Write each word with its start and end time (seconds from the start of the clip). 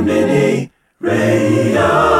Mini 0.00 0.70
Radio. 1.00 2.15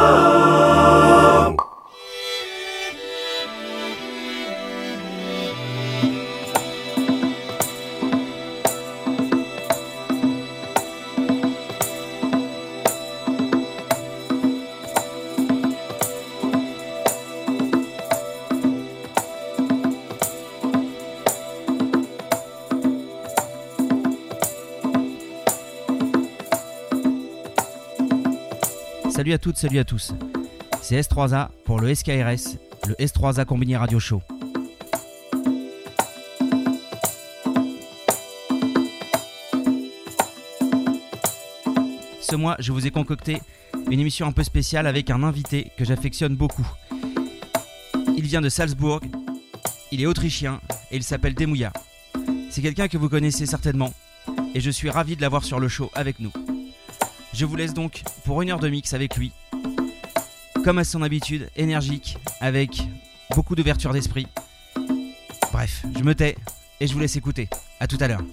À 29.37 29.39
toutes, 29.39 29.57
salut 29.57 29.77
à 29.77 29.83
tous. 29.83 30.15
C'est 30.81 30.99
S3A 30.99 31.49
pour 31.63 31.79
le 31.79 31.93
SKRS, 31.93 32.57
le 32.87 32.95
S3A 32.95 33.45
Combiné 33.45 33.77
Radio 33.77 33.99
Show. 33.99 34.19
Ce 42.19 42.35
mois, 42.35 42.55
je 42.57 42.71
vous 42.71 42.87
ai 42.87 42.89
concocté 42.89 43.39
une 43.91 43.99
émission 43.99 44.25
un 44.25 44.31
peu 44.31 44.41
spéciale 44.41 44.87
avec 44.87 45.11
un 45.11 45.21
invité 45.21 45.71
que 45.77 45.85
j'affectionne 45.85 46.35
beaucoup. 46.35 46.67
Il 48.17 48.23
vient 48.23 48.41
de 48.41 48.49
Salzbourg, 48.49 49.01
il 49.91 50.01
est 50.01 50.07
autrichien 50.07 50.61
et 50.89 50.95
il 50.95 51.03
s'appelle 51.03 51.35
Demouya. 51.35 51.71
C'est 52.49 52.63
quelqu'un 52.63 52.87
que 52.87 52.97
vous 52.97 53.07
connaissez 53.07 53.45
certainement 53.45 53.93
et 54.55 54.61
je 54.61 54.71
suis 54.71 54.89
ravi 54.89 55.15
de 55.15 55.21
l'avoir 55.21 55.43
sur 55.43 55.59
le 55.59 55.67
show 55.67 55.91
avec 55.93 56.19
nous. 56.19 56.31
Je 57.33 57.45
vous 57.45 57.55
laisse 57.55 57.73
donc 57.73 58.03
pour 58.25 58.41
une 58.41 58.49
heure 58.49 58.59
de 58.59 58.69
mix 58.69 58.93
avec 58.93 59.15
lui. 59.17 59.31
Comme 60.63 60.77
à 60.79 60.83
son 60.83 61.01
habitude, 61.01 61.49
énergique, 61.55 62.17
avec 62.41 62.81
beaucoup 63.35 63.55
d'ouverture 63.55 63.93
d'esprit. 63.93 64.27
Bref, 65.51 65.83
je 65.97 66.03
me 66.03 66.15
tais 66.15 66.35
et 66.79 66.87
je 66.87 66.93
vous 66.93 66.99
laisse 66.99 67.15
écouter. 67.15 67.49
A 67.79 67.87
tout 67.87 67.97
à 67.99 68.07
l'heure. 68.07 68.23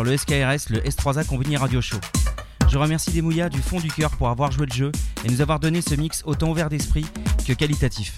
Sur 0.00 0.04
le 0.04 0.16
SKRS, 0.16 0.70
le 0.70 0.78
S3A 0.78 1.26
Conveni 1.26 1.58
Radio 1.58 1.82
Show. 1.82 1.98
Je 2.70 2.78
remercie 2.78 3.12
Demouya 3.12 3.50
du 3.50 3.60
fond 3.60 3.78
du 3.78 3.90
cœur 3.90 4.10
pour 4.12 4.30
avoir 4.30 4.50
joué 4.50 4.64
le 4.64 4.72
jeu 4.72 4.92
et 5.24 5.28
nous 5.28 5.42
avoir 5.42 5.60
donné 5.60 5.82
ce 5.82 5.94
mix 5.94 6.22
autant 6.24 6.50
ouvert 6.50 6.70
d'esprit 6.70 7.04
que 7.46 7.52
qualitatif. 7.52 8.16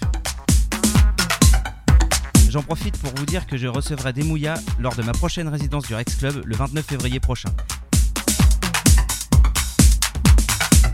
J'en 2.49 2.61
profite 2.61 2.97
pour 2.99 3.11
vous 3.15 3.25
dire 3.25 3.45
que 3.47 3.57
je 3.57 3.67
recevrai 3.67 4.13
Demouya 4.13 4.53
lors 4.79 4.95
de 4.95 5.01
ma 5.03 5.11
prochaine 5.11 5.49
résidence 5.49 5.85
du 5.85 5.93
Rex 5.93 6.15
Club 6.15 6.43
le 6.45 6.55
29 6.55 6.85
février 6.85 7.19
prochain. 7.19 7.49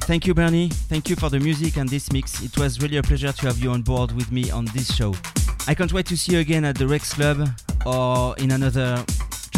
Thank 0.08 0.26
you, 0.26 0.34
Bernie. 0.34 0.70
Thank 0.90 1.10
you 1.10 1.16
for 1.16 1.30
the 1.30 1.40
music 1.40 1.78
and 1.78 1.86
this 1.86 2.12
mix. 2.12 2.42
It 2.42 2.58
was 2.58 2.80
really 2.82 2.98
a 2.98 3.04
pleasure 3.04 3.32
to 3.32 3.48
have 3.48 3.60
you 3.60 3.70
on 3.70 3.84
board 3.84 4.12
with 4.14 4.32
me 4.32 4.50
on 4.52 4.66
this 4.74 4.92
show. 4.92 5.14
I 5.68 5.76
can't 5.76 5.94
wait 5.94 6.08
to 6.08 6.18
see 6.18 6.32
you 6.32 6.40
again 6.40 6.66
at 6.66 6.80
the 6.80 6.88
Rex 6.88 7.14
Club 7.14 7.48
or 7.86 8.34
in 8.40 8.50
another 8.50 9.06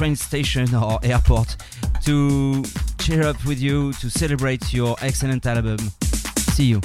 train 0.01 0.15
station 0.15 0.65
or 0.73 0.99
airport 1.03 1.57
to 2.03 2.63
cheer 2.99 3.21
up 3.21 3.35
with 3.45 3.61
you 3.61 3.93
to 4.01 4.09
celebrate 4.09 4.73
your 4.73 4.95
excellent 5.03 5.45
album. 5.45 5.77
See 6.55 6.69
you. 6.69 6.81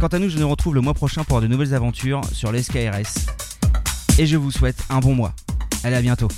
Quant 0.00 0.08
à 0.08 0.18
nous, 0.18 0.28
je 0.28 0.38
nous 0.38 0.48
retrouve 0.48 0.74
le 0.74 0.80
mois 0.80 0.94
prochain 0.94 1.22
pour 1.22 1.40
de 1.40 1.46
nouvelles 1.46 1.72
aventures 1.72 2.22
sur 2.32 2.50
l'SKRS. 2.50 3.30
Et 4.18 4.26
je 4.26 4.36
vous 4.36 4.50
souhaite 4.50 4.78
un 4.90 4.98
bon 4.98 5.14
mois. 5.14 5.32
Allez, 5.84 5.94
à 5.94 6.02
bientôt. 6.02 6.28